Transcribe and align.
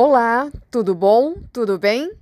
Olá, 0.00 0.48
tudo 0.70 0.94
bom? 0.94 1.34
Tudo 1.52 1.76
bem? 1.76 2.12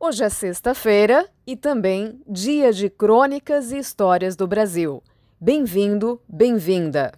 Hoje 0.00 0.24
é 0.24 0.30
sexta-feira 0.30 1.28
e 1.46 1.54
também 1.54 2.18
dia 2.26 2.72
de 2.72 2.88
crônicas 2.88 3.72
e 3.72 3.78
histórias 3.78 4.36
do 4.36 4.46
Brasil. 4.46 5.02
Bem-vindo, 5.38 6.18
bem-vinda! 6.26 7.12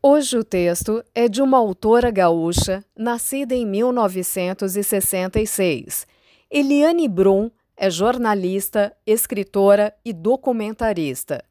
Hoje 0.00 0.38
o 0.38 0.44
texto 0.44 1.02
é 1.12 1.28
de 1.28 1.42
uma 1.42 1.58
autora 1.58 2.12
gaúcha 2.12 2.84
nascida 2.96 3.52
em 3.52 3.66
1966. 3.66 6.06
Eliane 6.48 7.08
Brum 7.08 7.50
é 7.76 7.90
jornalista, 7.90 8.94
escritora 9.06 9.94
e 10.04 10.12
documentarista. 10.12 11.44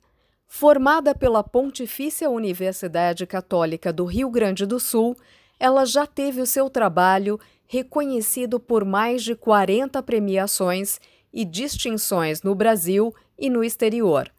Formada 0.48 1.16
pela 1.16 1.44
Pontifícia 1.44 2.30
Universidade 2.30 3.26
Católica 3.26 3.92
do 3.94 4.06
Rio 4.06 4.30
Grande 4.30 4.66
do 4.66 4.80
Sul, 4.80 5.16
ela 5.60 5.86
já 5.86 6.06
teve 6.06 6.42
o 6.42 6.46
seu 6.46 6.70
trabalho 6.70 7.40
reconhecido 7.68 8.60
por 8.60 8.84
mais 8.84 9.24
de 9.24 9.36
40 9.36 10.04
premiações 10.04 11.00
e 11.32 11.46
distinções 11.46 12.42
no 12.44 12.54
Brasil 12.54 13.16
e 13.38 13.50
no 13.50 13.64
exterior. 13.64 14.30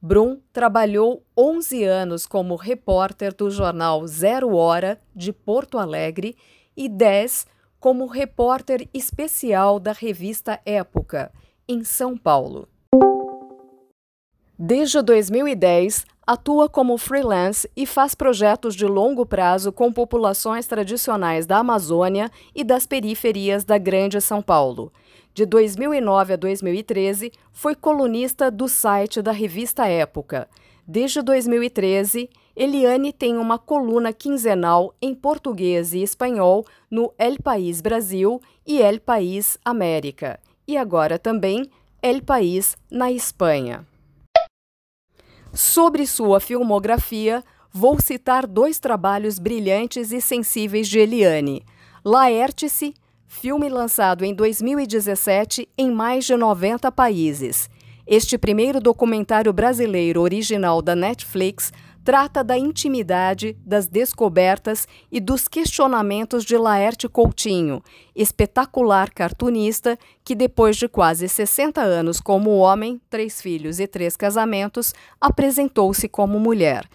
Brum 0.00 0.40
trabalhou 0.52 1.22
11 1.38 1.84
anos 1.84 2.26
como 2.26 2.56
repórter 2.56 3.32
do 3.32 3.48
jornal 3.48 4.04
Zero 4.08 4.56
Hora 4.56 5.00
de 5.14 5.32
Porto 5.32 5.78
Alegre 5.78 6.36
e 6.76 6.88
10 6.88 7.46
como 7.82 8.06
repórter 8.06 8.88
especial 8.94 9.80
da 9.80 9.90
revista 9.90 10.60
Época, 10.64 11.32
em 11.68 11.82
São 11.82 12.16
Paulo. 12.16 12.68
Desde 14.56 15.02
2010, 15.02 16.06
atua 16.24 16.68
como 16.68 16.96
freelance 16.96 17.68
e 17.76 17.84
faz 17.84 18.14
projetos 18.14 18.76
de 18.76 18.86
longo 18.86 19.26
prazo 19.26 19.72
com 19.72 19.92
populações 19.92 20.64
tradicionais 20.68 21.44
da 21.44 21.58
Amazônia 21.58 22.30
e 22.54 22.62
das 22.62 22.86
periferias 22.86 23.64
da 23.64 23.78
Grande 23.78 24.20
São 24.20 24.40
Paulo. 24.40 24.92
De 25.34 25.44
2009 25.44 26.34
a 26.34 26.36
2013, 26.36 27.32
foi 27.50 27.74
colunista 27.74 28.48
do 28.48 28.68
site 28.68 29.20
da 29.20 29.32
revista 29.32 29.88
Época. 29.88 30.48
Desde 30.86 31.20
2013, 31.20 32.30
Eliane 32.54 33.12
tem 33.12 33.36
uma 33.36 33.58
coluna 33.58 34.12
quinzenal 34.12 34.94
em 35.00 35.14
português 35.14 35.92
e 35.92 36.02
espanhol 36.02 36.66
no 36.90 37.12
El 37.18 37.36
País 37.42 37.80
Brasil 37.80 38.40
e 38.66 38.80
El 38.80 39.00
País 39.00 39.58
América, 39.64 40.38
e 40.66 40.76
agora 40.76 41.18
também 41.18 41.70
El 42.02 42.22
País 42.22 42.76
na 42.90 43.10
Espanha. 43.10 43.86
Sobre 45.52 46.06
sua 46.06 46.40
filmografia, 46.40 47.42
vou 47.72 48.00
citar 48.00 48.46
dois 48.46 48.78
trabalhos 48.78 49.38
brilhantes 49.38 50.12
e 50.12 50.20
sensíveis 50.20 50.88
de 50.88 50.98
Eliane: 50.98 51.64
Laértice 52.04 52.94
filme 53.32 53.70
lançado 53.70 54.26
em 54.26 54.34
2017 54.34 55.66
em 55.76 55.90
mais 55.90 56.26
de 56.26 56.36
90 56.36 56.92
países. 56.92 57.68
Este 58.06 58.36
primeiro 58.36 58.78
documentário 58.78 59.52
brasileiro 59.54 60.20
original 60.20 60.82
da 60.82 60.94
Netflix 60.94 61.72
trata 62.04 62.42
da 62.42 62.58
intimidade, 62.58 63.56
das 63.64 63.86
descobertas 63.86 64.88
e 65.10 65.20
dos 65.20 65.46
questionamentos 65.46 66.44
de 66.44 66.56
Laerte 66.56 67.08
Coutinho, 67.08 67.82
espetacular 68.14 69.10
cartunista 69.10 69.98
que, 70.24 70.34
depois 70.34 70.76
de 70.76 70.88
quase 70.88 71.28
60 71.28 71.80
anos 71.80 72.20
como 72.20 72.56
homem, 72.58 73.00
três 73.08 73.40
filhos 73.40 73.78
e 73.78 73.86
três 73.86 74.16
casamentos, 74.16 74.92
apresentou-se 75.20 76.08
como 76.08 76.40
mulher. 76.40 76.88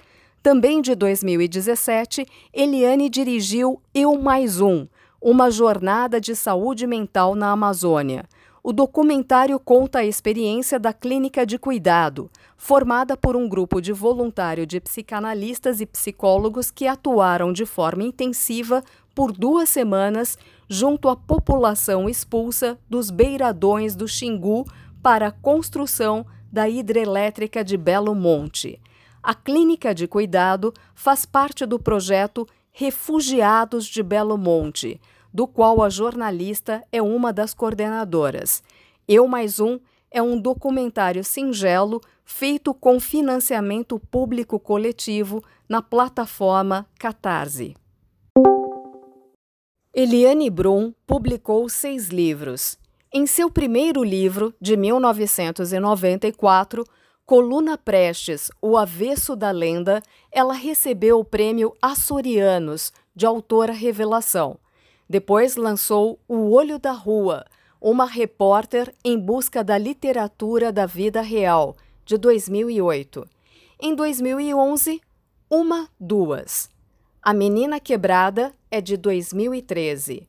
Também 0.44 0.81
de 0.81 0.96
2017, 0.96 2.25
Eliane 2.53 3.09
dirigiu 3.09 3.81
Eu 3.94 4.17
Mais 4.17 4.62
Um, 4.62 4.88
uma 5.22 5.50
jornada 5.50 6.22
de 6.22 6.35
saúde 6.35 6.85
mental 6.85 7.35
na 7.35 7.51
Amazônia. 7.51 8.25
O 8.69 8.73
documentário 8.73 9.57
conta 9.61 10.00
a 10.00 10.05
experiência 10.05 10.78
da 10.78 10.91
clínica 10.91 11.45
de 11.45 11.57
cuidado, 11.57 12.29
formada 12.57 13.16
por 13.16 13.33
um 13.33 13.47
grupo 13.47 13.79
de 13.79 13.94
voluntário 13.94 14.67
de 14.67 14.81
psicanalistas 14.81 15.79
e 15.79 15.85
psicólogos 15.85 16.69
que 16.69 16.85
atuaram 16.85 17.53
de 17.53 17.66
forma 17.66 18.03
intensiva 18.03 18.83
por 19.16 19.31
duas 19.31 19.69
semanas 19.69 20.38
junto 20.67 21.07
à 21.07 21.16
população 21.16 22.09
expulsa 22.09 22.78
dos 22.89 23.09
beiradões 23.09 23.95
do 23.95 24.05
Xingu 24.05 24.66
para 25.01 25.28
a 25.28 25.31
construção 25.31 26.25
da 26.51 26.67
hidrelétrica 26.67 27.63
de 27.63 27.78
Belo 27.78 28.13
Monte. 28.13 28.81
A 29.23 29.34
clínica 29.34 29.95
de 29.95 30.09
cuidado 30.09 30.73
faz 30.94 31.25
parte 31.25 31.66
do 31.66 31.79
projeto 31.79 32.45
Refugiados 32.69 33.85
de 33.85 34.03
Belo 34.03 34.38
Monte, 34.38 34.99
do 35.34 35.48
qual 35.48 35.82
a 35.82 35.90
jornalista 35.90 36.84
é 36.92 37.02
uma 37.02 37.34
das 37.34 37.54
coordenadoras. 37.54 38.62
Eu 39.08 39.28
Mais 39.28 39.60
Um 39.60 39.80
é 40.12 40.22
um 40.22 40.40
documentário 40.40 41.24
singelo 41.24 42.00
feito 42.26 42.74
com 42.74 43.00
financiamento 43.00 44.00
público 44.00 44.60
coletivo 44.60 45.42
na 45.68 45.82
plataforma 45.82 46.86
Catarse. 47.00 47.76
Eliane 49.94 50.50
Brum 50.50 50.94
publicou 51.08 51.70
seis 51.70 52.09
livros. 52.09 52.78
Em 53.12 53.26
seu 53.26 53.50
primeiro 53.50 54.04
livro, 54.04 54.54
de 54.62 54.78
1994, 54.78 56.86
Coluna 57.26 57.78
Prestes, 57.78 58.52
O 58.62 58.78
Avesso 58.78 59.36
da 59.36 59.52
Lenda, 59.52 60.02
ela 60.32 60.54
recebeu 60.54 61.20
o 61.20 61.26
prêmio 61.26 61.74
Açorianos, 61.82 62.94
de 63.16 63.26
autora 63.26 63.74
revelação. 63.74 64.59
Depois 65.09 65.56
lançou 65.56 66.19
O 66.28 66.51
Olho 66.51 66.78
da 66.78 66.91
Rua, 66.91 67.45
uma 67.79 68.06
repórter 68.06 68.94
em 69.03 69.18
busca 69.18 69.63
da 69.63 69.78
literatura 69.78 70.72
da 70.72 70.85
vida 70.85 71.22
real, 71.22 71.75
de 72.06 72.18
2008. 72.18 73.28
Em 73.79 73.96
2011, 73.96 75.01
Uma 75.50 75.88
Duas. 76.00 76.69
A 77.22 77.34
Menina 77.34 77.79
Quebrada 77.79 78.53
é 78.69 78.81
de 78.81 78.97
2013. 78.97 80.28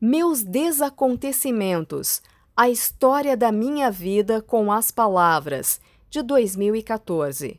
Meus 0.00 0.42
Desacontecimentos, 0.42 2.22
a 2.56 2.68
história 2.68 3.36
da 3.36 3.50
minha 3.50 3.90
vida 3.90 4.42
com 4.42 4.70
as 4.70 4.90
palavras, 4.90 5.80
de 6.10 6.22
2014. 6.22 7.58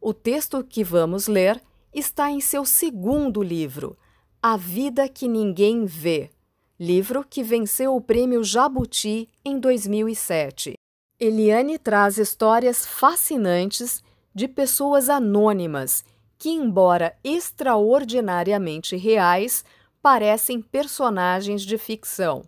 O 0.00 0.12
texto 0.12 0.64
que 0.64 0.82
vamos 0.82 1.28
ler 1.28 1.62
está 1.94 2.30
em 2.30 2.40
seu 2.40 2.64
segundo 2.64 3.42
livro, 3.42 3.96
A 4.44 4.56
Vida 4.56 5.08
que 5.08 5.28
Ninguém 5.28 5.86
Vê, 5.86 6.28
livro 6.76 7.24
que 7.24 7.44
venceu 7.44 7.94
o 7.94 8.00
prêmio 8.00 8.42
Jabuti 8.42 9.28
em 9.44 9.56
2007. 9.56 10.74
Eliane 11.20 11.78
traz 11.78 12.18
histórias 12.18 12.84
fascinantes 12.84 14.02
de 14.34 14.48
pessoas 14.48 15.08
anônimas 15.08 16.04
que, 16.36 16.50
embora 16.50 17.16
extraordinariamente 17.22 18.96
reais, 18.96 19.64
parecem 20.02 20.60
personagens 20.60 21.62
de 21.62 21.78
ficção. 21.78 22.42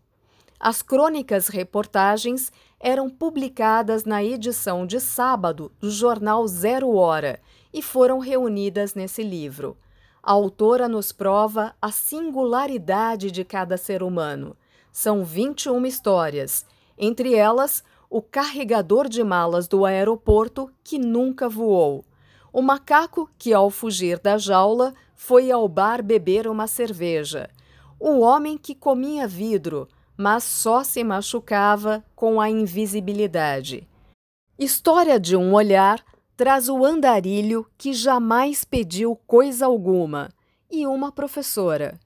As 0.59 0.83
crônicas 0.83 1.47
reportagens 1.47 2.51
eram 2.81 3.09
publicadas 3.09 4.05
na 4.05 4.21
edição 4.25 4.85
de 4.85 4.99
sábado 4.99 5.71
do 5.79 5.93
jornal 5.93 6.45
Zero 6.49 6.93
Hora 6.97 7.41
e 7.73 7.81
foram 7.81 8.19
reunidas 8.19 8.97
nesse 8.97 9.23
livro. 9.23 9.77
A 10.27 10.33
autora 10.33 10.89
nos 10.89 11.13
prova 11.13 11.75
a 11.83 11.91
singularidade 11.91 13.31
de 13.31 13.45
cada 13.45 13.77
ser 13.77 14.03
humano. 14.03 14.57
São 14.91 15.23
21 15.23 15.85
histórias, 15.85 16.65
entre 16.97 17.35
elas 17.35 17.85
o 18.09 18.23
carregador 18.23 19.07
de 19.07 19.23
malas 19.23 19.69
do 19.69 19.85
aeroporto 19.85 20.71
que 20.83 20.99
nunca 20.99 21.47
voou, 21.47 22.07
o 22.51 22.63
macaco 22.63 23.29
que, 23.37 23.53
ao 23.53 23.69
fugir 23.69 24.19
da 24.19 24.39
jaula, 24.39 24.95
foi 25.15 25.51
ao 25.51 25.69
bar 25.69 26.03
beber 26.03 26.49
uma 26.49 26.67
cerveja, 26.67 27.51
o 28.01 28.21
homem 28.21 28.57
que 28.57 28.75
comia 28.75 29.29
vidro, 29.29 29.87
mas 30.17 30.43
só 30.43 30.83
se 30.83 31.05
machucava 31.05 32.03
com 32.17 32.41
a 32.41 32.49
invisibilidade. 32.49 33.87
História 34.59 35.21
de 35.21 35.37
um 35.37 35.53
olhar 35.53 36.03
traz 36.37 36.69
o 36.69 36.85
andarilho 36.85 37.67
que 37.79 37.93
jamais 37.93 38.65
pediu 38.65 39.15
coisa 39.27 39.67
alguma 39.67 40.31
e 40.71 40.87
uma 40.87 41.11
professora. 41.13 41.99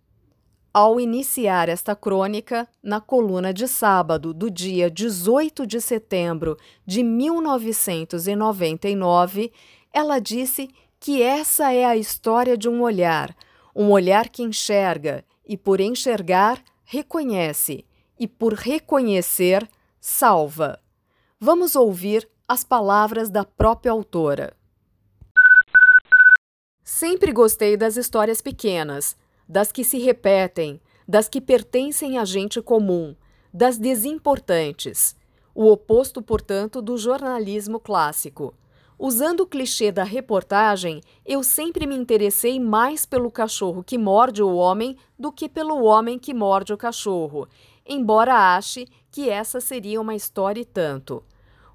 Ao 0.73 0.99
iniciar 1.01 1.69
esta 1.69 1.95
crônica, 1.97 2.69
na 2.83 3.01
coluna 3.01 3.55
de 3.55 3.67
sábado 3.67 4.35
do 4.35 4.51
dia 4.51 4.91
18 4.91 5.67
de 5.67 5.81
setembro 5.81 6.57
de 6.87 7.03
1999, 7.03 9.51
ela 9.93 10.19
disse 10.19 10.69
que 11.01 11.23
essa 11.23 11.73
é 11.73 11.85
a 11.85 11.97
história 11.97 12.57
de 12.57 12.69
um 12.69 12.83
olhar, 12.83 13.37
um 13.75 13.91
olhar 13.91 14.29
que 14.29 14.43
enxerga 14.43 15.25
e, 15.47 15.57
por 15.57 15.81
enxergar, 15.81 16.63
reconhece 16.85 17.85
e, 18.19 18.29
por 18.29 18.53
reconhecer, 18.53 19.67
salva. 20.01 20.79
Vamos 21.41 21.75
ouvir 21.75 22.29
as 22.51 22.65
palavras 22.65 23.29
da 23.29 23.45
própria 23.45 23.93
autora. 23.93 24.57
Sempre 26.83 27.31
gostei 27.31 27.77
das 27.77 27.99
histórias 27.99 28.41
pequenas, 28.41 29.15
das 29.47 29.71
que 29.71 29.85
se 29.85 29.99
repetem, 29.99 30.81
das 31.07 31.29
que 31.29 31.43
pertencem 31.43 32.17
a 32.17 32.25
gente 32.25 32.63
comum, 32.63 33.15
das 33.53 33.77
desimportantes. 33.77 35.15
O 35.55 35.71
oposto, 35.71 36.23
portanto, 36.23 36.81
do 36.81 36.97
jornalismo 36.97 37.79
clássico. 37.79 38.55
Usando 38.99 39.41
o 39.41 39.47
clichê 39.47 39.93
da 39.93 40.03
reportagem, 40.03 41.03
eu 41.27 41.43
sempre 41.43 41.87
me 41.87 41.95
interessei 41.95 42.59
mais 42.59 43.05
pelo 43.05 43.31
cachorro 43.31 43.85
que 43.85 43.99
morde 43.99 44.43
o 44.43 44.57
homem 44.57 44.97
do 45.19 45.31
que 45.31 45.51
pelo 45.51 45.85
homem 45.85 46.19
que 46.19 46.33
morde 46.33 46.73
o 46.73 46.79
cachorro, 46.79 47.47
embora 47.87 48.57
ache 48.57 48.89
que 49.11 49.29
essa 49.29 49.61
seria 49.61 50.01
uma 50.01 50.15
história 50.15 50.63
e 50.63 50.65
tanto. 50.65 51.23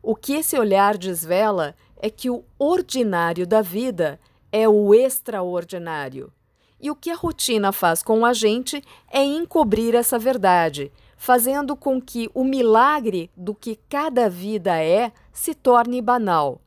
O 0.06 0.18
que 0.18 0.34
esse 0.34 0.60
olhar 0.60 0.98
desvela 0.98 1.74
é 1.96 2.10
que 2.10 2.30
o 2.30 2.44
ordinário 2.60 3.48
da 3.48 3.62
vida 3.62 4.20
é 4.52 4.68
o 4.68 4.94
extraordinário. 4.94 6.30
E 6.78 6.92
o 6.92 6.96
que 6.96 7.10
a 7.10 7.16
rotina 7.16 7.72
faz 7.72 8.04
com 8.04 8.26
a 8.26 8.34
gente 8.34 8.84
é 9.10 9.24
encobrir 9.24 9.96
essa 9.96 10.20
verdade, 10.20 10.92
fazendo 11.16 11.74
com 11.74 12.02
que 12.02 12.30
o 12.34 12.44
milagre 12.44 13.32
do 13.38 13.56
que 13.56 13.80
cada 13.88 14.30
vida 14.30 14.78
é 14.84 15.14
se 15.32 15.56
torne 15.56 16.02
banal. 16.02 16.60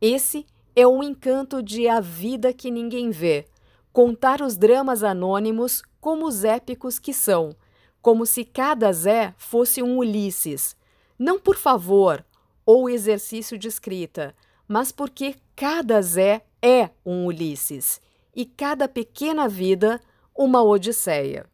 Esse 0.00 0.46
é 0.76 0.86
o 0.86 1.02
encanto 1.02 1.60
de 1.60 1.88
A 1.88 1.98
Vida 1.98 2.52
que 2.52 2.70
Ninguém 2.70 3.10
Vê 3.10 3.46
contar 3.92 4.40
os 4.40 4.56
dramas 4.56 5.02
anônimos 5.02 5.82
como 6.00 6.24
os 6.24 6.44
épicos 6.44 7.00
que 7.00 7.12
são, 7.12 7.56
como 8.00 8.24
se 8.24 8.44
cada 8.44 8.92
Zé 8.92 9.34
fosse 9.36 9.82
um 9.82 9.98
Ulisses, 9.98 10.76
não 11.18 11.40
por 11.40 11.56
favor 11.56 12.24
ou 12.68 12.86
exercício 12.86 13.56
de 13.56 13.66
escrita, 13.66 14.34
mas 14.68 14.92
porque 14.92 15.36
cada 15.56 16.02
Zé 16.02 16.42
é 16.60 16.90
um 17.02 17.24
Ulisses 17.24 17.98
e 18.36 18.44
cada 18.44 18.86
pequena 18.86 19.48
vida 19.48 19.98
uma 20.36 20.62
Odisseia. 20.62 21.46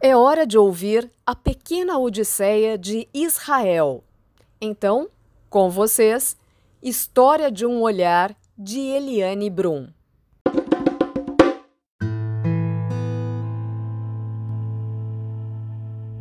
É 0.00 0.16
hora 0.16 0.46
de 0.46 0.56
ouvir 0.56 1.10
a 1.26 1.34
pequena 1.34 1.98
Odisseia 1.98 2.78
de 2.78 3.08
Israel. 3.12 4.04
Então, 4.60 5.10
com 5.48 5.68
vocês, 5.68 6.36
História 6.80 7.50
de 7.50 7.66
um 7.66 7.82
Olhar 7.82 8.36
de 8.56 8.78
Eliane 8.78 9.50
Brum. 9.50 9.88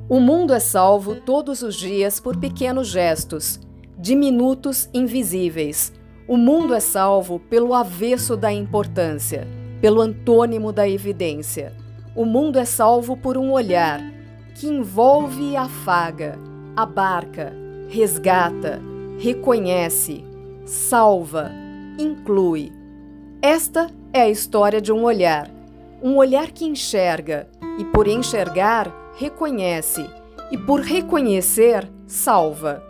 O 0.10 0.20
mundo 0.20 0.54
é 0.54 0.60
salvo 0.60 1.16
todos 1.16 1.62
os 1.62 1.76
dias 1.76 2.20
por 2.20 2.36
pequenos 2.36 2.88
gestos, 2.88 3.60
diminutos 3.98 4.90
invisíveis 4.94 5.94
o 6.30 6.38
mundo 6.38 6.76
é 6.76 6.80
salvo 6.80 7.40
pelo 7.40 7.74
avesso 7.74 8.38
da 8.38 8.54
importância, 8.54 9.48
pelo 9.82 10.00
antônimo 10.00 10.72
da 10.72 10.88
evidência. 10.88 11.74
O 12.16 12.24
mundo 12.24 12.60
é 12.60 12.66
salvo 12.66 13.18
por 13.18 13.36
um 13.36 13.52
olhar 13.52 14.00
que 14.54 14.68
envolve 14.68 15.54
e 15.54 15.58
afaga, 15.58 16.38
abarca, 16.76 17.52
resgata, 17.90 18.80
reconhece, 19.18 20.24
salva, 20.66 21.50
inclui. 21.98 22.72
Esta 23.42 23.90
é 24.14 24.22
a 24.22 24.30
história 24.30 24.80
de 24.80 24.94
um 24.94 25.06
olhar, 25.06 25.50
um 26.00 26.18
olhar 26.18 26.52
que 26.52 26.64
enxerga 26.64 27.48
e, 27.80 27.86
por 27.86 28.08
enxergar, 28.08 28.94
reconhece, 29.16 30.10
e 30.52 30.58
por 30.58 30.82
reconhecer, 30.82 31.90
salva. 32.08 32.84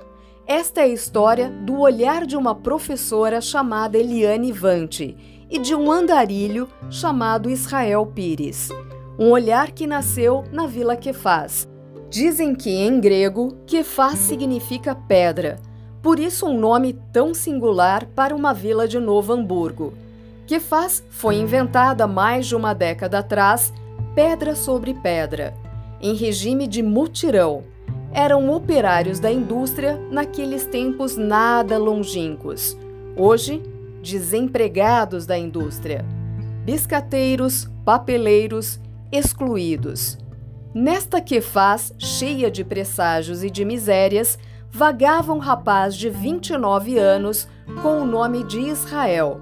Esta 0.47 0.81
é 0.81 0.85
a 0.85 0.87
história 0.87 1.49
do 1.49 1.79
olhar 1.79 2.25
de 2.25 2.35
uma 2.35 2.55
professora 2.55 3.39
chamada 3.41 3.97
Eliane 3.97 4.51
Vante 4.51 5.15
e 5.49 5.59
de 5.59 5.75
um 5.75 5.91
andarilho 5.91 6.67
chamado 6.89 7.49
Israel 7.49 8.05
Pires. 8.05 8.69
Um 9.17 9.31
olhar 9.31 9.71
que 9.71 9.85
nasceu 9.85 10.43
na 10.51 10.65
Vila 10.65 10.95
Kefaz. 10.95 11.67
Dizem 12.09 12.55
que 12.55 12.71
em 12.71 12.99
grego, 12.99 13.57
Kefaz 13.67 14.17
significa 14.17 14.95
pedra, 14.95 15.59
por 16.01 16.19
isso 16.19 16.47
um 16.47 16.57
nome 16.57 16.93
tão 17.11 17.33
singular 17.33 18.05
para 18.15 18.35
uma 18.35 18.53
vila 18.53 18.87
de 18.87 18.99
Novo 18.99 19.33
Hamburgo. 19.33 19.93
Kefaz 20.47 21.03
foi 21.09 21.35
inventada 21.35 22.07
mais 22.07 22.47
de 22.47 22.55
uma 22.55 22.73
década 22.73 23.19
atrás, 23.19 23.71
pedra 24.15 24.55
sobre 24.55 24.95
pedra, 24.95 25.53
em 26.01 26.15
regime 26.15 26.67
de 26.67 26.81
mutirão 26.81 27.63
eram 28.11 28.49
operários 28.51 29.19
da 29.19 29.31
indústria 29.31 29.99
naqueles 30.11 30.65
tempos 30.65 31.15
nada 31.15 31.77
longínquos. 31.77 32.77
Hoje, 33.15 33.61
desempregados 34.01 35.25
da 35.25 35.37
indústria, 35.37 36.05
biscateiros, 36.65 37.69
papeleiros, 37.85 38.79
excluídos. 39.11 40.17
Nesta 40.73 41.19
que 41.19 41.41
faz, 41.41 41.93
cheia 41.97 42.49
de 42.49 42.63
presságios 42.63 43.43
e 43.43 43.49
de 43.49 43.65
misérias, 43.65 44.37
vagava 44.71 45.33
um 45.33 45.39
rapaz 45.39 45.95
de 45.95 46.09
29 46.09 46.97
anos 46.97 47.47
com 47.81 48.01
o 48.01 48.05
nome 48.05 48.43
de 48.43 48.59
Israel, 48.59 49.39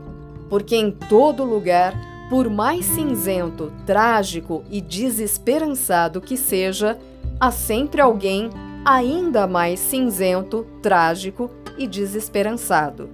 porque 0.49 0.75
em 0.75 0.89
todo 0.89 1.43
lugar, 1.43 1.93
por 2.29 2.49
mais 2.49 2.85
cinzento, 2.85 3.71
trágico 3.85 4.63
e 4.69 4.81
desesperançado 4.81 6.19
que 6.19 6.35
seja, 6.35 6.97
há 7.39 7.51
sempre 7.51 8.01
alguém 8.01 8.49
ainda 8.83 9.47
mais 9.47 9.79
cinzento, 9.79 10.65
trágico 10.81 11.49
e 11.77 11.87
desesperançado. 11.87 13.09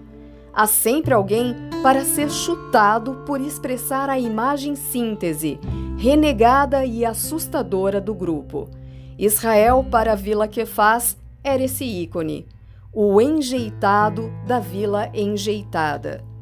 Há 0.54 0.68
sempre 0.68 1.14
alguém 1.14 1.56
para 1.82 2.06
ser 2.06 2.30
chutado 2.30 3.24
por 3.26 3.42
expressar 3.42 4.10
a 4.10 4.20
imagem 4.20 4.76
síntese, 4.76 5.60
renegada 5.98 6.86
e 6.86 7.04
assustadora 7.04 8.00
do 8.00 8.14
grupo. 8.14 8.70
Israel 9.18 9.86
para 9.90 10.14
a 10.14 10.16
vila 10.16 10.48
que 10.48 10.66
faz 10.66 11.18
era 11.44 11.64
esse 11.64 11.84
ícone, 11.84 12.48
o 12.92 13.20
enjeitado 13.20 14.32
da 14.46 14.60
vila 14.60 15.10
enjeitada. 15.14 16.33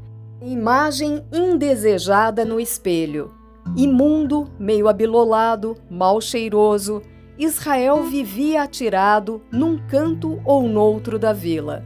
Imagem 0.43 1.23
indesejada 1.31 2.43
no 2.43 2.59
espelho, 2.59 3.31
imundo, 3.77 4.47
meio 4.57 4.87
abilolado, 4.87 5.77
mal 5.87 6.19
cheiroso, 6.19 7.03
Israel 7.37 8.01
vivia 8.05 8.63
atirado 8.63 9.43
num 9.51 9.77
canto 9.87 10.41
ou 10.43 10.67
noutro 10.67 11.19
da 11.19 11.31
vila. 11.31 11.83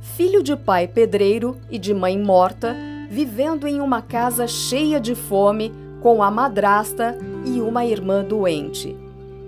Filho 0.00 0.42
de 0.42 0.56
pai 0.56 0.88
pedreiro 0.88 1.56
e 1.70 1.78
de 1.78 1.94
mãe 1.94 2.18
morta, 2.18 2.76
vivendo 3.08 3.68
em 3.68 3.80
uma 3.80 4.02
casa 4.02 4.48
cheia 4.48 4.98
de 4.98 5.14
fome, 5.14 5.72
com 6.00 6.24
a 6.24 6.30
madrasta 6.30 7.16
e 7.46 7.60
uma 7.60 7.84
irmã 7.86 8.24
doente. 8.24 8.96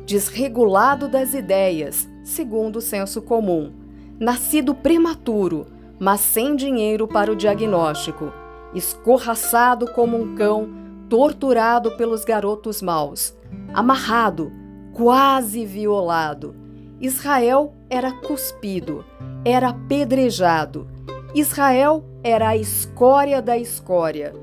Desregulado 0.06 1.08
das 1.08 1.34
ideias, 1.34 2.08
segundo 2.22 2.76
o 2.76 2.80
senso 2.80 3.20
comum. 3.20 3.72
Nascido 4.20 4.76
prematuro, 4.76 5.66
mas 5.98 6.20
sem 6.20 6.54
dinheiro 6.54 7.08
para 7.08 7.32
o 7.32 7.36
diagnóstico. 7.36 8.43
Escorraçado 8.74 9.92
como 9.92 10.20
um 10.20 10.34
cão, 10.34 10.68
torturado 11.08 11.96
pelos 11.96 12.24
garotos 12.24 12.82
maus. 12.82 13.34
Amarrado, 13.72 14.50
quase 14.92 15.64
violado. 15.64 16.54
Israel 17.00 17.74
era 17.90 18.12
cuspido, 18.12 19.04
era 19.44 19.68
apedrejado. 19.68 20.88
Israel 21.34 22.04
era 22.22 22.50
a 22.50 22.56
escória 22.56 23.42
da 23.42 23.58
escória. 23.58 24.34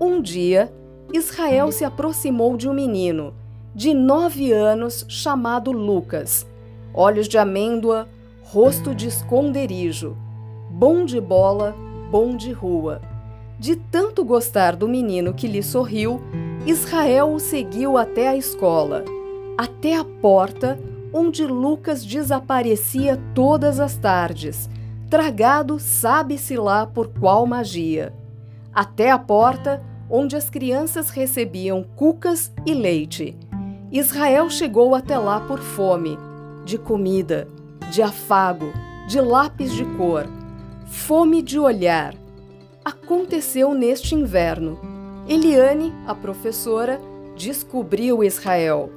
Um 0.00 0.20
dia, 0.20 0.72
Israel 1.12 1.70
se 1.72 1.84
aproximou 1.84 2.56
de 2.56 2.68
um 2.68 2.74
menino, 2.74 3.34
de 3.74 3.94
nove 3.94 4.52
anos, 4.52 5.06
chamado 5.08 5.72
Lucas. 5.72 6.46
Olhos 6.92 7.28
de 7.28 7.38
amêndoa, 7.38 8.08
rosto 8.42 8.94
de 8.94 9.08
esconderijo, 9.08 10.16
bom 10.70 11.04
de 11.04 11.20
bola, 11.20 11.74
bom 12.10 12.36
de 12.36 12.52
rua. 12.52 13.00
De 13.58 13.76
tanto 13.76 14.24
gostar 14.24 14.76
do 14.76 14.88
menino 14.88 15.34
que 15.34 15.46
lhe 15.46 15.62
sorriu, 15.62 16.20
Israel 16.66 17.32
o 17.32 17.40
seguiu 17.40 17.96
até 17.96 18.28
a 18.28 18.36
escola 18.36 19.04
até 19.56 19.96
a 19.96 20.04
porta 20.04 20.78
onde 21.12 21.46
Lucas 21.46 22.04
desaparecia 22.04 23.20
todas 23.34 23.78
as 23.78 23.96
tardes, 23.96 24.68
tragado 25.08 25.78
sabe-se 25.78 26.56
lá 26.56 26.86
por 26.86 27.08
qual 27.08 27.46
magia. 27.46 28.12
Até 28.74 29.10
a 29.10 29.18
porta 29.18 29.80
onde 30.10 30.36
as 30.36 30.50
crianças 30.50 31.10
recebiam 31.10 31.84
cucas 31.94 32.52
e 32.66 32.74
leite. 32.74 33.36
Israel 33.92 34.50
chegou 34.50 34.94
até 34.94 35.16
lá 35.16 35.40
por 35.40 35.60
fome, 35.60 36.18
de 36.64 36.76
comida, 36.76 37.46
de 37.92 38.02
afago, 38.02 38.72
de 39.06 39.20
lápis 39.20 39.72
de 39.72 39.84
cor, 39.96 40.26
fome 40.86 41.42
de 41.42 41.60
olhar. 41.60 42.12
Aconteceu 42.84 43.72
neste 43.72 44.14
inverno. 44.14 44.78
Eliane, 45.26 45.92
a 46.06 46.14
professora, 46.14 47.00
descobriu 47.34 48.22
Israel 48.22 48.90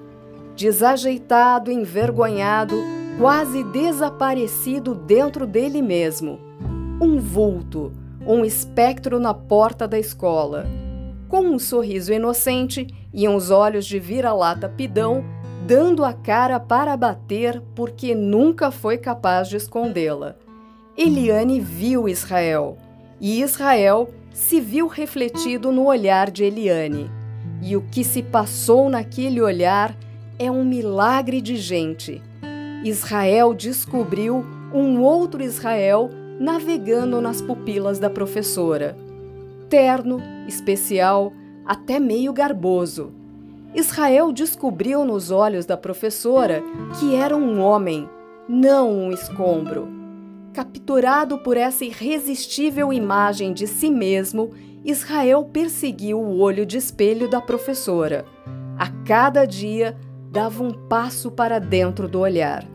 desajeitado, 0.58 1.72
envergonhado, 1.72 2.76
quase 3.20 3.64
desaparecido 3.64 4.96
dentro 4.96 5.46
dele 5.46 5.84
mesmo. 5.84 6.40
um 7.00 7.20
vulto, 7.20 7.94
um 8.26 8.44
espectro 8.44 9.20
na 9.20 9.36
porta 9.36 9.88
da 9.88 10.00
escola. 10.00 10.66
Com 11.30 11.42
um 11.42 11.60
sorriso 11.60 12.12
inocente 12.12 12.88
e 13.14 13.28
uns 13.30 13.52
olhos 13.52 13.86
de 13.86 14.00
vira-lata 14.00 14.68
pidão, 14.68 15.24
dando 15.68 16.04
a 16.04 16.12
cara 16.12 16.60
para 16.60 16.98
bater 16.98 17.62
porque 17.76 18.16
nunca 18.16 18.72
foi 18.72 18.98
capaz 18.98 19.48
de 19.48 19.58
escondê-la. 19.58 20.36
Eliane 20.98 21.60
viu 21.60 22.10
Israel 22.10 22.78
e 23.20 23.42
Israel 23.42 24.10
se 24.32 24.62
viu 24.62 24.88
refletido 24.88 25.72
no 25.72 25.86
olhar 25.86 26.30
de 26.30 26.44
Eliane. 26.44 27.10
E 27.62 27.76
o 27.76 27.82
que 27.82 28.04
se 28.04 28.22
passou 28.22 28.90
naquele 28.90 29.42
olhar 29.42 29.96
é 30.38 30.52
um 30.52 30.64
milagre 30.64 31.42
de 31.42 31.58
gente. 31.58 32.22
Israel 32.84 33.54
descobriu 33.54 34.46
um 34.74 35.02
outro 35.02 35.42
Israel 35.42 36.10
navegando 36.40 37.20
nas 37.20 37.42
pupilas 37.42 37.98
da 37.98 38.10
professora. 38.10 38.96
Terno, 39.68 40.22
especial, 40.48 41.34
até 41.66 42.00
meio 42.00 42.32
garboso. 42.32 43.12
Israel 43.74 44.32
descobriu 44.32 45.04
nos 45.04 45.32
olhos 45.32 45.66
da 45.66 45.76
professora 45.76 46.64
que 47.00 47.16
era 47.16 47.36
um 47.36 47.60
homem, 47.60 48.08
não 48.48 48.92
um 48.92 49.12
escombro. 49.12 49.97
Capturado 50.58 51.38
por 51.38 51.56
essa 51.56 51.86
irresistível 51.86 52.92
imagem 52.92 53.54
de 53.54 53.68
si 53.68 53.92
mesmo, 53.92 54.50
Israel 54.84 55.46
perseguiu 55.46 56.20
o 56.20 56.40
olho 56.40 56.66
de 56.66 56.78
espelho 56.78 57.30
da 57.30 57.40
professora. 57.40 58.26
A 58.76 58.90
cada 59.06 59.46
dia 59.46 59.96
dava 60.32 60.64
um 60.64 60.72
passo 60.72 61.30
para 61.30 61.60
dentro 61.60 62.08
do 62.08 62.20
olhar. 62.20 62.66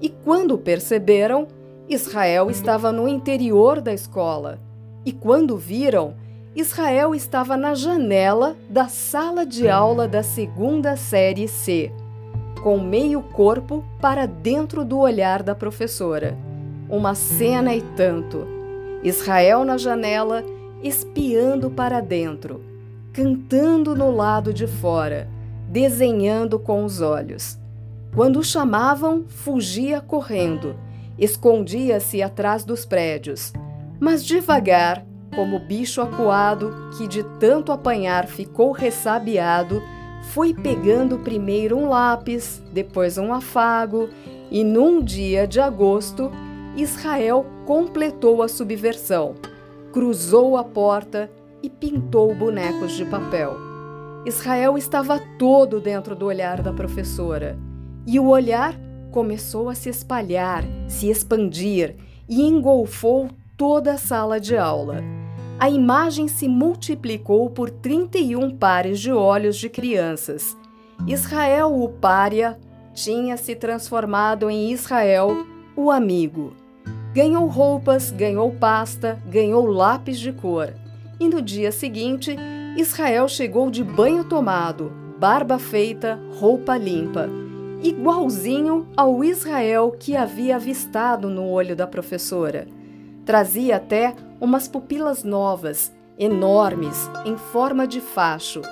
E 0.00 0.08
quando 0.08 0.56
perceberam, 0.56 1.46
Israel 1.86 2.48
estava 2.50 2.90
no 2.90 3.06
interior 3.06 3.82
da 3.82 3.92
escola. 3.92 4.58
E 5.04 5.12
quando 5.12 5.54
viram, 5.54 6.14
Israel 6.56 7.14
estava 7.14 7.58
na 7.58 7.74
janela 7.74 8.56
da 8.70 8.88
sala 8.88 9.44
de 9.44 9.68
aula 9.68 10.08
da 10.08 10.22
segunda 10.22 10.96
série 10.96 11.46
C, 11.46 11.92
com 12.62 12.80
meio 12.80 13.20
corpo 13.20 13.84
para 14.00 14.24
dentro 14.24 14.82
do 14.82 14.98
olhar 14.98 15.42
da 15.42 15.54
professora. 15.54 16.47
Uma 16.88 17.14
cena 17.14 17.74
e 17.74 17.82
tanto. 17.96 18.46
Israel 19.02 19.64
na 19.64 19.76
janela, 19.76 20.44
espiando 20.82 21.70
para 21.70 22.00
dentro, 22.00 22.62
cantando 23.12 23.94
no 23.94 24.10
lado 24.10 24.52
de 24.52 24.66
fora, 24.66 25.28
desenhando 25.68 26.58
com 26.58 26.84
os 26.84 27.00
olhos. 27.00 27.58
Quando 28.14 28.40
o 28.40 28.44
chamavam, 28.44 29.24
fugia 29.28 30.00
correndo 30.00 30.74
escondia-se 31.18 32.22
atrás 32.22 32.64
dos 32.64 32.86
prédios, 32.86 33.52
mas 33.98 34.24
devagar, 34.24 35.04
como 35.34 35.58
bicho 35.58 36.00
acuado 36.00 36.72
que 36.96 37.08
de 37.08 37.24
tanto 37.38 37.72
apanhar 37.72 38.26
ficou 38.26 38.70
ressabiado, 38.70 39.82
foi 40.30 40.54
pegando 40.54 41.18
primeiro 41.18 41.76
um 41.76 41.88
lápis, 41.88 42.62
depois 42.72 43.18
um 43.18 43.32
afago, 43.32 44.08
e 44.50 44.62
num 44.62 45.02
dia 45.02 45.46
de 45.46 45.60
agosto, 45.60 46.30
Israel 46.80 47.44
completou 47.66 48.40
a 48.40 48.46
subversão, 48.46 49.34
cruzou 49.92 50.56
a 50.56 50.62
porta 50.62 51.28
e 51.60 51.68
pintou 51.68 52.32
bonecos 52.32 52.92
de 52.92 53.04
papel. 53.04 53.56
Israel 54.24 54.78
estava 54.78 55.18
todo 55.40 55.80
dentro 55.80 56.14
do 56.14 56.26
olhar 56.26 56.62
da 56.62 56.72
professora, 56.72 57.58
e 58.06 58.20
o 58.20 58.28
olhar 58.28 58.78
começou 59.10 59.68
a 59.68 59.74
se 59.74 59.88
espalhar, 59.88 60.62
se 60.86 61.10
expandir 61.10 61.96
e 62.28 62.42
engolfou 62.42 63.28
toda 63.56 63.94
a 63.94 63.98
sala 63.98 64.38
de 64.38 64.56
aula. 64.56 65.02
A 65.58 65.68
imagem 65.68 66.28
se 66.28 66.46
multiplicou 66.46 67.50
por 67.50 67.70
31 67.70 68.56
pares 68.56 69.00
de 69.00 69.10
olhos 69.10 69.56
de 69.56 69.68
crianças. 69.68 70.56
Israel, 71.08 71.74
o 71.74 71.88
pária, 71.88 72.56
tinha 72.94 73.36
se 73.36 73.56
transformado 73.56 74.48
em 74.48 74.70
Israel, 74.70 75.44
o 75.74 75.90
amigo. 75.90 76.52
Ganhou 77.18 77.48
roupas, 77.48 78.12
ganhou 78.12 78.52
pasta, 78.52 79.20
ganhou 79.26 79.66
lápis 79.66 80.20
de 80.20 80.32
cor. 80.32 80.72
E 81.18 81.28
no 81.28 81.42
dia 81.42 81.72
seguinte, 81.72 82.36
Israel 82.76 83.26
chegou 83.26 83.72
de 83.72 83.82
banho 83.82 84.22
tomado, 84.22 84.92
barba 85.18 85.58
feita, 85.58 86.16
roupa 86.38 86.76
limpa 86.76 87.28
igualzinho 87.82 88.86
ao 88.96 89.24
Israel 89.24 89.96
que 89.98 90.14
havia 90.14 90.54
avistado 90.54 91.28
no 91.28 91.48
olho 91.48 91.74
da 91.74 91.88
professora. 91.88 92.68
Trazia 93.24 93.78
até 93.78 94.14
umas 94.40 94.68
pupilas 94.68 95.24
novas, 95.24 95.92
enormes, 96.16 97.10
em 97.24 97.36
forma 97.36 97.84
de 97.84 98.00
facho, 98.00 98.62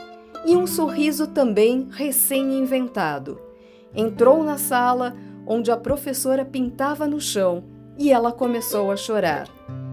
e 0.44 0.56
um 0.56 0.68
sorriso 0.68 1.26
também 1.26 1.88
recém-inventado. 1.90 3.40
Entrou 3.92 4.44
na 4.44 4.56
sala 4.56 5.16
onde 5.44 5.72
a 5.72 5.76
professora 5.76 6.44
pintava 6.44 7.08
no 7.08 7.20
chão 7.20 7.74
e 7.98 8.12
ela 8.12 8.32
começou 8.32 8.90
a 8.90 8.96
chorar. 8.96 9.48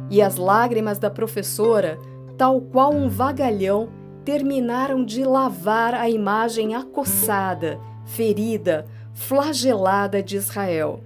E 0.10 0.22
as 0.22 0.36
lágrimas 0.36 1.00
da 1.00 1.10
professora, 1.10 1.98
tal 2.38 2.62
qual 2.62 2.94
um 2.94 3.10
vagalhão, 3.10 3.90
terminaram 4.24 5.04
de 5.04 5.24
lavar 5.24 5.94
a 5.94 6.10
imagem 6.10 6.76
acossada, 6.76 7.80
ferida, 8.06 8.86
flagelada 9.14 10.22
de 10.22 10.38
Israel. 10.38 11.02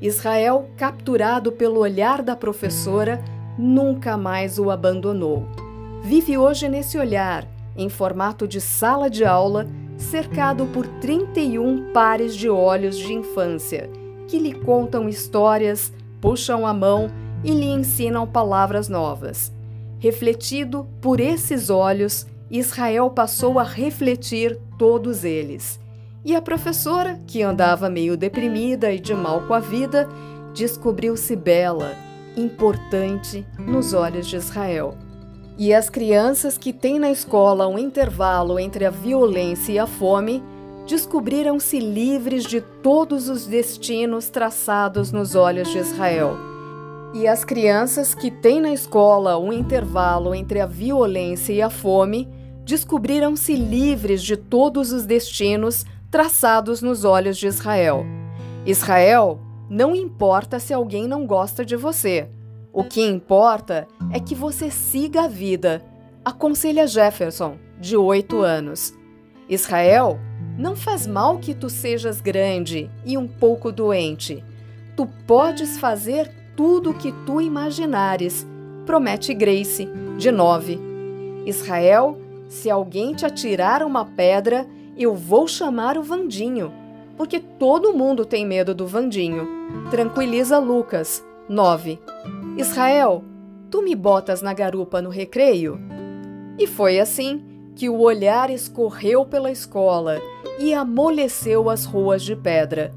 Israel, 0.00 0.68
capturado 0.76 1.52
pelo 1.52 1.80
olhar 1.80 2.22
da 2.22 2.36
professora, 2.36 3.22
nunca 3.58 4.16
mais 4.16 4.58
o 4.58 4.70
abandonou. 4.70 5.46
Vive 6.02 6.36
hoje 6.36 6.68
nesse 6.68 6.98
olhar, 6.98 7.46
em 7.76 7.88
formato 7.88 8.46
de 8.46 8.60
sala 8.60 9.08
de 9.08 9.24
aula, 9.24 9.66
cercado 9.96 10.66
por 10.66 10.86
31 10.86 11.92
pares 11.92 12.36
de 12.36 12.48
olhos 12.48 12.96
de 12.98 13.12
infância, 13.12 13.90
que 14.28 14.38
lhe 14.38 14.52
contam 14.52 15.08
histórias, 15.08 15.92
puxam 16.26 16.66
a 16.66 16.74
mão 16.74 17.08
e 17.44 17.52
lhe 17.52 17.66
ensinam 17.66 18.26
palavras 18.26 18.88
novas. 18.88 19.52
Refletido 20.00 20.84
por 21.00 21.20
esses 21.20 21.70
olhos, 21.70 22.26
Israel 22.50 23.08
passou 23.10 23.60
a 23.60 23.62
refletir 23.62 24.58
todos 24.76 25.22
eles 25.22 25.78
e 26.24 26.34
a 26.34 26.42
professora, 26.42 27.20
que 27.28 27.40
andava 27.40 27.88
meio 27.88 28.16
deprimida 28.16 28.92
e 28.92 28.98
de 28.98 29.14
mal 29.14 29.42
com 29.42 29.54
a 29.54 29.60
vida, 29.60 30.08
descobriu-se 30.52 31.36
bela, 31.36 31.94
importante 32.36 33.46
nos 33.56 33.94
olhos 33.94 34.26
de 34.26 34.34
Israel. 34.34 34.98
E 35.56 35.72
as 35.72 35.88
crianças 35.88 36.58
que 36.58 36.72
têm 36.72 36.98
na 36.98 37.12
escola 37.12 37.68
um 37.68 37.78
intervalo 37.78 38.58
entre 38.58 38.84
a 38.84 38.90
violência 38.90 39.70
e 39.70 39.78
a 39.78 39.86
fome 39.86 40.42
descobriram-se 40.86 41.80
livres 41.80 42.44
de 42.44 42.60
todos 42.60 43.28
os 43.28 43.44
destinos 43.44 44.28
traçados 44.28 45.10
nos 45.10 45.34
olhos 45.34 45.68
de 45.68 45.78
Israel. 45.78 46.36
E 47.12 47.26
as 47.26 47.44
crianças 47.44 48.14
que 48.14 48.30
têm 48.30 48.60
na 48.60 48.72
escola 48.72 49.38
um 49.38 49.52
intervalo 49.52 50.34
entre 50.34 50.60
a 50.60 50.66
violência 50.66 51.52
e 51.52 51.60
a 51.60 51.68
fome 51.68 52.28
descobriram-se 52.64 53.54
livres 53.54 54.22
de 54.22 54.36
todos 54.36 54.92
os 54.92 55.04
destinos 55.04 55.84
traçados 56.10 56.80
nos 56.80 57.04
olhos 57.04 57.36
de 57.36 57.46
Israel. 57.46 58.04
Israel, 58.64 59.40
não 59.68 59.94
importa 59.94 60.60
se 60.60 60.72
alguém 60.72 61.08
não 61.08 61.26
gosta 61.26 61.64
de 61.64 61.74
você. 61.74 62.28
O 62.72 62.84
que 62.84 63.02
importa 63.02 63.88
é 64.12 64.20
que 64.20 64.34
você 64.34 64.70
siga 64.70 65.22
a 65.22 65.28
vida, 65.28 65.82
aconselha 66.24 66.86
Jefferson, 66.86 67.56
de 67.80 67.96
oito 67.96 68.40
anos. 68.42 68.92
Israel, 69.48 70.18
não 70.58 70.74
faz 70.74 71.06
mal 71.06 71.38
que 71.38 71.54
tu 71.54 71.68
sejas 71.68 72.20
grande 72.20 72.90
e 73.04 73.18
um 73.18 73.28
pouco 73.28 73.70
doente. 73.70 74.42
Tu 74.96 75.06
podes 75.26 75.78
fazer 75.78 76.30
tudo 76.56 76.90
o 76.90 76.94
que 76.94 77.12
tu 77.26 77.40
imaginares, 77.40 78.46
promete 78.86 79.34
Grace, 79.34 79.88
de 80.16 80.30
nove. 80.30 80.78
Israel, 81.44 82.18
se 82.48 82.70
alguém 82.70 83.14
te 83.14 83.26
atirar 83.26 83.82
uma 83.82 84.04
pedra, 84.04 84.66
eu 84.96 85.14
vou 85.14 85.46
chamar 85.46 85.98
o 85.98 86.02
Vandinho, 86.02 86.72
porque 87.16 87.38
todo 87.38 87.92
mundo 87.92 88.24
tem 88.24 88.46
medo 88.46 88.74
do 88.74 88.86
Vandinho. 88.86 89.46
Tranquiliza 89.90 90.58
Lucas. 90.58 91.24
9. 91.48 92.00
Israel, 92.56 93.22
tu 93.70 93.80
me 93.80 93.94
botas 93.94 94.42
na 94.42 94.52
garupa 94.52 95.00
no 95.00 95.10
recreio? 95.10 95.78
E 96.58 96.66
foi 96.66 96.98
assim 96.98 97.44
que 97.76 97.88
o 97.88 98.00
olhar 98.00 98.50
escorreu 98.50 99.24
pela 99.24 99.50
escola 99.50 100.20
e 100.58 100.74
amoleceu 100.74 101.70
as 101.70 101.84
ruas 101.84 102.22
de 102.22 102.34
pedra. 102.34 102.92